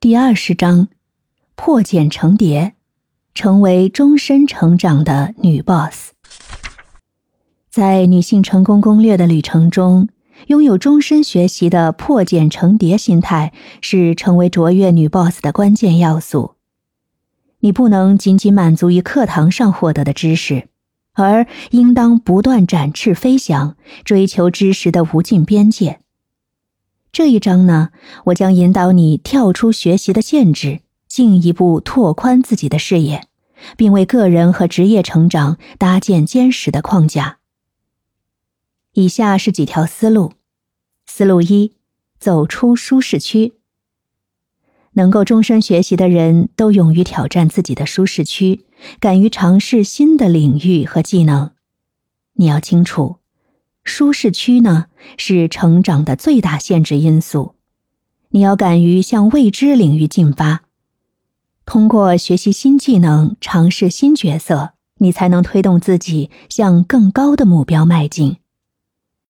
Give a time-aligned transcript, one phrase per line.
[0.00, 0.86] 第二十章：
[1.56, 2.74] 破茧成蝶，
[3.34, 6.10] 成为终身成长的女 boss。
[7.68, 10.08] 在女性成功攻略的旅程中，
[10.46, 16.54] 拥有终身学习的破茧成蝶心态是成为卓越女 boss 的关键要素。
[17.58, 20.68] 你不能仅仅满足于课堂上获得的知识。
[21.14, 25.98] 而应当不断展翅飞翔，追求知识的无尽边界。
[27.10, 27.90] 这一章呢，
[28.26, 33.26] 我将引导你跳出学习的限制，进一步拓宽自己的视野，
[33.76, 37.38] 并为个人和职业成长搭建坚实的框架。
[38.92, 40.32] 以下是几条思路：
[41.06, 41.72] 思路一，
[42.18, 43.54] 走出舒适区。
[44.92, 48.64] 能够终身学习的人都勇于挑战自己的舒适区，
[48.98, 51.52] 敢于尝试新的领域和技能。
[52.34, 53.17] 你要清楚，
[53.88, 57.56] 舒适区呢是成长的最大限制因素。
[58.30, 60.60] 你要敢于向未知领域进发，
[61.64, 68.36] 通过学习新技能、尝试新角色，你才能推动自己向更高的目标迈进。